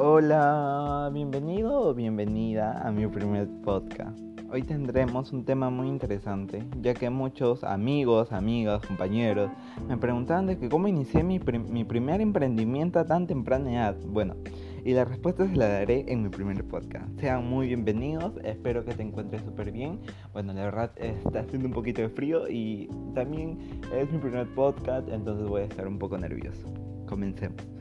Hola, 0.00 1.10
bienvenido 1.12 1.88
o 1.88 1.92
bienvenida 1.92 2.86
a 2.86 2.92
mi 2.92 3.08
primer 3.08 3.48
podcast. 3.64 4.16
Hoy 4.48 4.62
tendremos 4.62 5.32
un 5.32 5.44
tema 5.44 5.70
muy 5.70 5.88
interesante, 5.88 6.64
ya 6.80 6.94
que 6.94 7.10
muchos 7.10 7.64
amigos, 7.64 8.30
amigas, 8.30 8.86
compañeros 8.86 9.50
me 9.88 9.96
preguntaban 9.96 10.46
de 10.46 10.56
que 10.56 10.68
cómo 10.68 10.86
inicié 10.86 11.24
mi, 11.24 11.40
mi 11.40 11.82
primer 11.82 12.20
emprendimiento 12.20 13.00
a 13.00 13.06
tan 13.06 13.26
temprana 13.26 13.72
edad. 13.72 13.96
Bueno, 14.06 14.36
y 14.84 14.92
la 14.92 15.04
respuesta 15.04 15.48
se 15.48 15.56
la 15.56 15.66
daré 15.66 16.04
en 16.06 16.22
mi 16.22 16.28
primer 16.28 16.62
podcast. 16.62 17.08
Sean 17.18 17.48
muy 17.48 17.66
bienvenidos, 17.66 18.34
espero 18.44 18.84
que 18.84 18.94
te 18.94 19.02
encuentres 19.02 19.42
súper 19.42 19.72
bien. 19.72 19.98
Bueno, 20.32 20.52
la 20.52 20.62
verdad 20.62 20.92
está 20.98 21.40
haciendo 21.40 21.66
un 21.66 21.74
poquito 21.74 22.02
de 22.02 22.08
frío 22.08 22.48
y 22.48 22.88
también 23.16 23.80
es 23.92 24.08
mi 24.12 24.18
primer 24.18 24.46
podcast, 24.54 25.08
entonces 25.08 25.48
voy 25.48 25.62
a 25.62 25.64
estar 25.64 25.88
un 25.88 25.98
poco 25.98 26.16
nervioso. 26.16 26.72
Comencemos. 27.08 27.77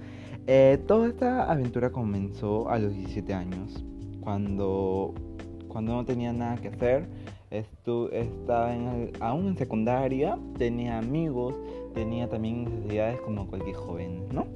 Eh, 0.49 0.81
toda 0.87 1.09
esta 1.09 1.51
aventura 1.51 1.89
comenzó 1.89 2.69
a 2.69 2.79
los 2.79 2.95
17 2.95 3.33
años, 3.33 3.83
cuando, 4.21 5.13
cuando 5.67 5.93
no 5.93 6.05
tenía 6.05 6.31
nada 6.31 6.55
que 6.55 6.69
hacer. 6.69 7.05
estaba 7.51 8.73
aún 9.19 9.47
en 9.47 9.57
secundaria, 9.57 10.39
tenía 10.57 10.99
amigos, 10.99 11.53
tenía 11.93 12.29
también 12.29 12.63
necesidades 12.63 13.19
como 13.21 13.47
cualquier 13.47 13.75
joven, 13.75 14.23
¿no? 14.31 14.47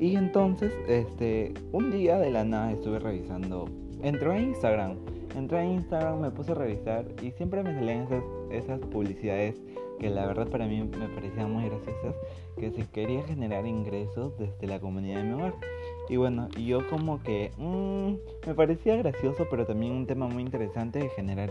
Y 0.00 0.16
entonces, 0.16 0.72
este, 0.88 1.54
un 1.70 1.92
día 1.92 2.18
de 2.18 2.30
la 2.30 2.44
nada 2.44 2.72
estuve 2.72 2.98
revisando, 2.98 3.66
entré 4.02 4.32
a 4.32 4.40
Instagram, 4.40 4.96
entré 5.36 5.58
a 5.58 5.64
Instagram, 5.64 6.20
me 6.20 6.30
puse 6.32 6.50
a 6.50 6.54
revisar 6.56 7.06
y 7.22 7.30
siempre 7.30 7.62
me 7.62 7.74
salían 7.74 8.02
esas, 8.02 8.24
esas 8.50 8.80
publicidades 8.80 9.54
que 9.98 10.10
la 10.10 10.26
verdad 10.26 10.48
para 10.48 10.66
mí 10.66 10.82
me 10.82 11.08
parecían 11.08 11.52
muy 11.52 11.64
graciosas, 11.64 12.14
que 12.58 12.70
se 12.70 12.86
quería 12.86 13.22
generar 13.24 13.66
ingresos 13.66 14.36
desde 14.38 14.66
la 14.66 14.80
comunidad 14.80 15.18
de 15.18 15.24
mi 15.24 15.32
hogar. 15.34 15.54
Y 16.08 16.16
bueno, 16.16 16.48
yo 16.56 16.88
como 16.88 17.22
que 17.22 17.50
mmm, 17.58 18.14
me 18.46 18.54
parecía 18.54 18.96
gracioso, 18.96 19.46
pero 19.50 19.66
también 19.66 19.92
un 19.92 20.06
tema 20.06 20.26
muy 20.26 20.42
interesante 20.42 21.00
de 21.00 21.08
generar 21.10 21.50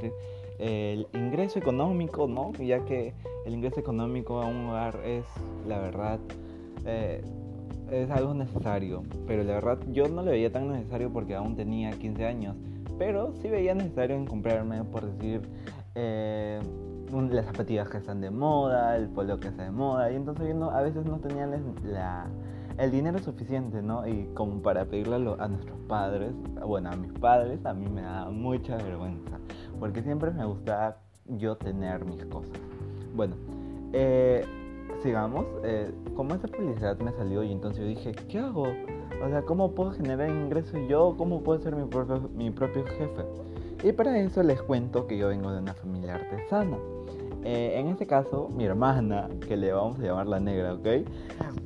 el 0.60 1.08
ingreso 1.14 1.60
económico, 1.60 2.28
¿no? 2.28 2.52
Ya 2.54 2.84
que 2.86 3.14
el 3.46 3.54
ingreso 3.54 3.80
económico 3.80 4.42
a 4.42 4.48
un 4.48 4.68
hogar 4.68 5.00
es, 5.06 5.26
la 5.68 5.80
verdad, 5.80 6.20
eh, 6.86 7.22
es 7.92 8.10
algo 8.10 8.34
necesario. 8.34 9.04
Pero 9.28 9.44
la 9.44 9.56
verdad 9.56 9.80
yo 9.92 10.08
no 10.08 10.24
lo 10.24 10.32
veía 10.32 10.52
tan 10.52 10.72
necesario 10.72 11.12
porque 11.12 11.36
aún 11.36 11.56
tenía 11.56 11.92
15 11.92 12.26
años. 12.26 12.56
Pero 12.98 13.34
sí 13.42 13.50
veía 13.50 13.76
necesario 13.76 14.16
en 14.16 14.26
comprarme, 14.26 14.84
por 14.84 15.06
decir, 15.06 15.42
eh, 15.94 16.60
las 17.12 17.46
zapatillas 17.46 17.90
que 17.90 17.98
están 17.98 18.22
de 18.22 18.30
moda, 18.30 18.96
el 18.96 19.08
polo 19.10 19.40
que 19.40 19.48
está 19.48 19.64
de 19.64 19.72
moda, 19.72 20.12
y 20.12 20.16
entonces 20.16 20.48
yo 20.48 20.54
no, 20.54 20.70
a 20.72 20.82
veces 20.82 21.06
no 21.06 21.18
tenía 21.18 21.48
la, 21.48 22.28
el 22.78 22.92
dinero 22.92 23.20
suficiente, 23.20 23.82
¿no? 23.82 24.08
Y 24.08 24.30
como 24.34 24.62
para 24.62 24.86
pedirle 24.86 25.16
a 25.16 25.48
nuestros 25.48 25.80
padres, 25.88 26.34
bueno, 26.66 26.92
a 26.92 26.96
mis 26.96 27.12
padres, 27.14 27.66
a 27.66 27.74
mí 27.74 27.88
me 27.88 28.02
da 28.02 28.30
mucha 28.30 28.78
vergüenza, 28.78 29.40
porque 29.80 30.02
siempre 30.04 30.32
me 30.32 30.46
gustaba 30.46 30.98
yo 31.26 31.56
tener 31.56 32.06
mis 32.06 32.24
cosas. 32.26 32.58
Bueno, 33.16 33.36
eh, 33.94 34.46
sigamos, 35.02 35.46
eh, 35.64 35.92
como 36.16 36.36
esa 36.36 36.48
publicidad 36.48 36.98
me 37.00 37.12
salió 37.14 37.44
y 37.44 37.52
entonces 37.52 37.82
yo 37.82 37.88
dije, 37.88 38.12
¿qué 38.28 38.40
hago? 38.40 38.68
O 39.24 39.30
sea, 39.30 39.42
¿cómo 39.44 39.72
puedo 39.72 39.92
generar 39.92 40.30
ingresos 40.30 40.80
yo? 40.88 41.16
¿Cómo 41.18 41.42
puedo 41.42 41.60
ser 41.60 41.76
mi 41.76 41.88
propio, 41.88 42.30
mi 42.36 42.52
propio 42.52 42.86
jefe? 42.86 43.26
Y 43.84 43.92
para 43.92 44.18
eso 44.18 44.42
les 44.42 44.62
cuento 44.62 45.06
que 45.06 45.18
yo 45.18 45.28
vengo 45.28 45.52
de 45.52 45.60
una 45.60 45.74
familia 45.74 46.16
artesana. 46.16 46.78
Eh, 47.44 47.80
en 47.80 47.88
este 47.88 48.08
caso, 48.08 48.50
mi 48.50 48.66
hermana, 48.66 49.30
que 49.48 49.56
le 49.56 49.72
vamos 49.72 50.00
a 50.00 50.04
llamar 50.04 50.28
la 50.28 50.40
negra, 50.40 50.74
¿ok? 50.74 50.88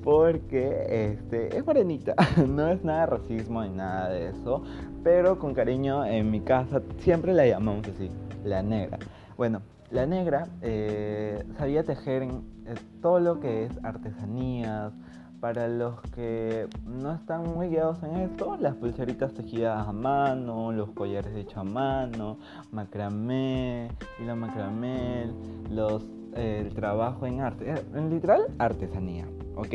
Porque 0.04 1.14
este, 1.14 1.56
es 1.58 1.66
morenita, 1.66 2.14
no 2.48 2.68
es 2.68 2.84
nada 2.84 3.02
de 3.02 3.06
racismo 3.06 3.64
ni 3.64 3.70
nada 3.70 4.10
de 4.10 4.30
eso, 4.30 4.62
pero 5.04 5.40
con 5.40 5.54
cariño 5.54 6.06
en 6.06 6.30
mi 6.30 6.42
casa 6.42 6.82
siempre 7.00 7.34
la 7.34 7.48
llamamos 7.48 7.88
así, 7.88 8.12
la 8.44 8.62
negra. 8.62 9.00
Bueno, 9.38 9.62
la 9.90 10.06
negra 10.06 10.48
eh, 10.62 11.44
sabía 11.58 11.84
tejer 11.84 12.24
en, 12.24 12.44
eh, 12.68 12.76
todo 13.02 13.20
lo 13.20 13.40
que 13.40 13.66
es 13.66 13.72
artesanías, 13.84 14.94
para 15.42 15.68
los 15.68 16.00
que 16.14 16.68
no 16.86 17.14
están 17.14 17.44
muy 17.44 17.70
guiados 17.70 18.02
en 18.04 18.16
esto, 18.18 18.56
las 18.60 18.76
pulseritas 18.76 19.34
tejidas 19.34 19.88
a 19.88 19.92
mano, 19.92 20.72
los 20.72 20.92
collares 20.92 21.36
hechos 21.36 21.58
a 21.58 21.64
mano, 21.64 22.38
macramé, 22.72 23.90
hilo 24.22 24.36
macramé, 24.36 25.32
los, 25.72 26.04
eh, 26.36 26.64
el 26.64 26.74
trabajo 26.76 27.26
en 27.26 27.42
arte, 27.42 27.72
eh, 27.72 27.84
en 27.96 28.12
literal 28.12 28.44
artesanía, 28.60 29.26
¿ok? 29.56 29.74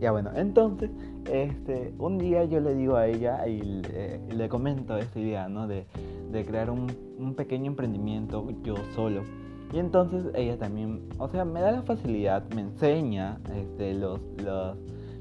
Ya 0.00 0.12
bueno, 0.12 0.30
entonces, 0.36 0.90
este, 1.32 1.94
un 1.98 2.18
día 2.18 2.44
yo 2.44 2.60
le 2.60 2.74
digo 2.74 2.96
a 2.96 3.06
ella 3.06 3.48
y 3.48 3.62
le, 3.62 4.48
comento 4.50 4.98
esta 4.98 5.18
idea, 5.18 5.48
¿no? 5.48 5.66
De, 5.66 5.86
crear 6.46 6.68
un, 6.68 7.34
pequeño 7.34 7.68
emprendimiento 7.68 8.46
yo 8.62 8.74
solo. 8.94 9.22
Y 9.72 9.78
entonces 9.78 10.26
ella 10.34 10.58
también, 10.58 11.08
o 11.16 11.28
sea, 11.28 11.46
me 11.46 11.62
da 11.62 11.72
la 11.72 11.82
facilidad, 11.82 12.44
me 12.54 12.60
enseña 12.60 13.40
este, 13.54 13.94
los, 13.94 14.20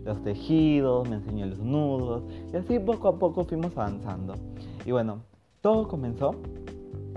los 0.05 0.23
tejidos, 0.23 1.09
me 1.09 1.15
enseñó 1.15 1.47
los 1.47 1.59
nudos 1.59 2.23
y 2.53 2.55
así 2.55 2.79
poco 2.79 3.07
a 3.07 3.19
poco 3.19 3.43
fuimos 3.43 3.75
avanzando. 3.75 4.35
Y 4.85 4.91
bueno, 4.91 5.19
todo 5.61 5.87
comenzó 5.87 6.35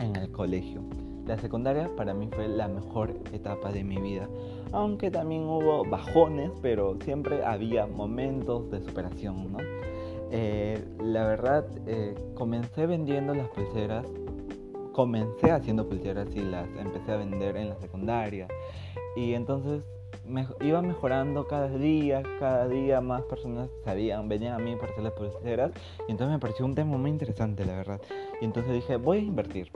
en 0.01 0.17
el 0.17 0.31
colegio. 0.33 0.81
La 1.27 1.37
secundaria 1.37 1.91
para 1.95 2.15
mí 2.15 2.29
fue 2.35 2.49
la 2.49 2.69
mejor 2.69 3.11
etapa 3.33 3.71
de 3.71 3.85
mi 3.85 3.99
vida, 3.99 4.27
aunque 4.73 5.11
también 5.11 5.43
hubo 5.43 5.85
bajones, 5.85 6.51
pero 6.63 6.97
siempre 7.05 7.45
había 7.45 7.87
momentos 7.87 8.71
de 8.71 8.81
superación, 8.81 9.53
¿no? 9.53 9.59
Eh, 10.31 10.83
la 11.03 11.27
verdad, 11.27 11.67
eh, 11.87 12.15
comencé 12.35 12.87
vendiendo 12.87 13.35
las 13.35 13.49
pulseras, 13.49 14.07
comencé 14.93 15.51
haciendo 15.51 15.87
pulseras 15.87 16.35
y 16.35 16.41
las 16.41 16.67
empecé 16.79 17.13
a 17.13 17.17
vender 17.17 17.57
en 17.59 17.69
la 17.69 17.77
secundaria. 17.77 18.49
Y 19.15 19.35
entonces 19.35 19.83
iba 20.61 20.83
mejorando 20.83 21.47
cada 21.47 21.69
día, 21.69 22.23
cada 22.39 22.69
día 22.69 23.01
más 23.01 23.23
personas 23.23 23.71
sabían, 23.85 24.29
venían 24.29 24.55
a 24.55 24.59
mí 24.59 24.75
para 24.77 24.93
hacer 24.93 25.05
las 25.05 25.13
pulseras 25.13 25.73
y 26.07 26.13
entonces 26.13 26.35
me 26.35 26.39
pareció 26.39 26.65
un 26.65 26.75
tema 26.75 26.97
muy 26.97 27.11
interesante, 27.11 27.65
la 27.65 27.77
verdad. 27.77 28.01
Y 28.41 28.45
entonces 28.45 28.73
dije, 28.73 28.97
voy 28.97 29.19
a 29.19 29.23
invertir. 29.23 29.71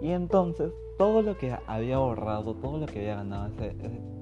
Y 0.00 0.10
entonces 0.10 0.72
todo 0.98 1.22
lo 1.22 1.36
que 1.36 1.56
había 1.66 1.96
ahorrado, 1.96 2.54
todo 2.54 2.78
lo 2.78 2.86
que 2.86 3.00
había 3.00 3.16
ganado 3.16 3.50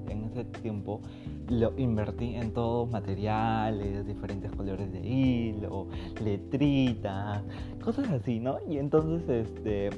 en 0.09 0.23
ese 0.25 0.43
tiempo, 0.45 1.01
lo 1.49 1.73
invertí 1.77 2.35
en 2.35 2.53
todos 2.53 2.89
materiales, 2.89 4.05
diferentes 4.05 4.51
colores 4.51 4.91
de 4.91 4.99
hilo, 4.99 5.87
letritas, 6.23 7.43
cosas 7.83 8.09
así, 8.09 8.39
¿no? 8.39 8.57
Y 8.67 8.77
entonces 8.77 9.27
este 9.29 9.89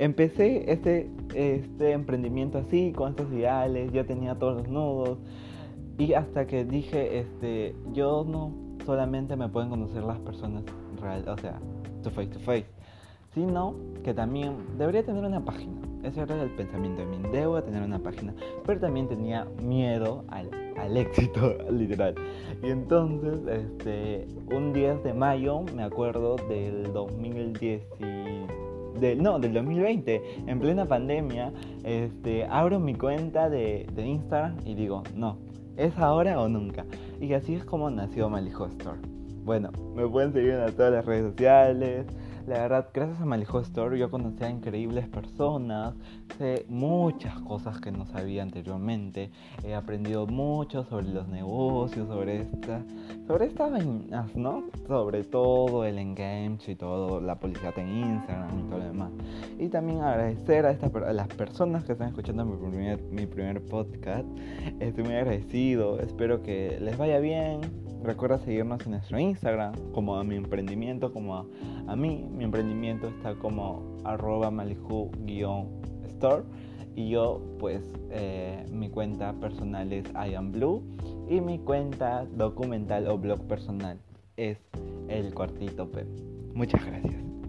empecé 0.00 0.72
este, 0.72 1.10
este 1.34 1.92
emprendimiento 1.92 2.58
así, 2.58 2.92
con 2.92 3.10
estos 3.10 3.30
ideales, 3.32 3.92
ya 3.92 4.04
tenía 4.04 4.34
todos 4.34 4.62
los 4.62 4.68
nudos. 4.68 5.18
Y 5.98 6.14
hasta 6.14 6.46
que 6.46 6.64
dije, 6.64 7.20
este, 7.20 7.76
yo 7.92 8.24
no 8.26 8.50
solamente 8.86 9.36
me 9.36 9.48
pueden 9.50 9.68
conocer 9.68 10.02
las 10.02 10.18
personas 10.20 10.64
reales, 11.00 11.28
o 11.28 11.36
sea, 11.36 11.60
to 12.02 12.10
face 12.10 12.28
to 12.28 12.40
face, 12.40 12.64
sino 13.34 13.74
que 14.02 14.14
también 14.14 14.56
debería 14.78 15.04
tener 15.04 15.22
una 15.22 15.44
página. 15.44 15.78
Ese 16.02 16.22
era 16.22 16.42
el 16.42 16.50
pensamiento 16.52 17.02
de 17.02 17.06
mí, 17.06 17.18
debo 17.30 17.62
tener 17.62 17.82
una 17.82 17.98
página. 17.98 18.34
Pero 18.64 18.80
también 18.80 19.06
tenía 19.06 19.46
miedo 19.62 20.24
al, 20.28 20.48
al 20.78 20.96
éxito, 20.96 21.58
literal. 21.70 22.14
Y 22.62 22.70
entonces, 22.70 23.38
este, 23.46 24.26
un 24.50 24.72
10 24.72 25.04
de 25.04 25.12
mayo, 25.12 25.60
me 25.76 25.82
acuerdo 25.82 26.36
del 26.48 26.90
2010 26.94 27.82
no, 29.16 29.38
del 29.38 29.52
2020, 29.54 30.22
en 30.46 30.60
plena 30.60 30.86
pandemia, 30.86 31.52
este, 31.84 32.44
abro 32.44 32.78
mi 32.78 32.94
cuenta 32.94 33.48
de, 33.48 33.86
Instagram 33.96 34.56
y 34.64 34.74
digo, 34.74 35.02
no, 35.14 35.38
es 35.76 35.96
ahora 35.98 36.40
o 36.40 36.48
nunca. 36.48 36.84
Y 37.20 37.32
así 37.32 37.54
es 37.54 37.64
como 37.64 37.90
nació 37.90 38.28
Malijo 38.28 38.66
Store. 38.66 38.98
Bueno, 39.44 39.70
me 39.94 40.06
pueden 40.06 40.32
seguir 40.32 40.50
en 40.50 40.72
todas 40.74 40.92
las 40.92 41.04
redes 41.04 41.30
sociales, 41.30 42.06
la 42.46 42.58
verdad, 42.60 42.88
gracias 42.92 43.20
a 43.20 43.24
Malijo 43.24 43.60
Store 43.60 43.98
yo 43.98 44.10
conocí 44.10 44.42
a 44.44 44.50
increíbles 44.50 45.08
personas, 45.08 45.94
sé 46.38 46.64
muchas 46.68 47.38
cosas 47.40 47.80
que 47.80 47.90
no 47.92 48.06
sabía 48.06 48.42
anteriormente, 48.42 49.30
he 49.64 49.74
aprendido 49.74 50.26
mucho 50.26 50.84
sobre 50.84 51.08
los 51.08 51.28
negocios, 51.28 52.08
sobre 52.08 52.42
esta, 52.42 52.82
sobre 53.26 53.46
estas 53.46 53.70
vainas, 53.70 54.34
¿no? 54.34 54.64
Sobre 54.86 55.24
todo 55.24 55.84
el 55.84 55.98
engage 55.98 56.72
y 56.72 56.76
todo, 56.76 57.20
la 57.20 57.38
publicidad 57.38 57.78
en 57.78 57.88
Instagram 57.88 58.58
y 58.58 58.62
todo 58.68 58.78
lo 58.78 58.84
demás. 58.84 59.12
Y 59.58 59.68
también 59.68 60.00
agradecer 60.00 60.66
a, 60.66 60.70
estas, 60.70 60.94
a 60.94 61.12
las 61.12 61.28
personas 61.28 61.84
que 61.84 61.92
están 61.92 62.08
escuchando 62.08 62.44
mi 62.44 62.56
primer, 62.56 63.02
mi 63.10 63.26
primer 63.26 63.60
podcast. 63.64 64.26
Estoy 64.80 65.04
muy 65.04 65.14
agradecido, 65.14 66.00
espero 66.00 66.42
que 66.42 66.78
les 66.80 66.96
vaya 66.96 67.18
bien 67.18 67.89
Recuerda 68.02 68.38
seguirnos 68.38 68.84
en 68.86 68.92
nuestro 68.92 69.18
Instagram, 69.18 69.74
como 69.92 70.16
a 70.16 70.24
mi 70.24 70.36
emprendimiento, 70.36 71.12
como 71.12 71.36
a, 71.36 71.44
mí. 71.96 72.26
Mi 72.30 72.44
emprendimiento 72.44 73.08
está 73.08 73.34
como 73.34 73.98
arroba 74.04 74.50
maliju-store. 74.50 76.44
Y 76.96 77.10
yo, 77.10 77.40
pues, 77.58 77.82
eh, 78.10 78.64
mi 78.72 78.88
cuenta 78.88 79.32
personal 79.34 79.92
es 79.92 80.06
I 80.10 80.34
am 80.34 80.50
Blue. 80.50 80.82
Y 81.28 81.40
mi 81.40 81.58
cuenta 81.58 82.24
documental 82.24 83.06
o 83.06 83.18
blog 83.18 83.46
personal 83.46 83.98
es 84.36 84.58
el 85.08 85.34
cuartito 85.34 85.90
P. 85.90 86.04
Muchas 86.54 86.84
gracias. 86.84 87.39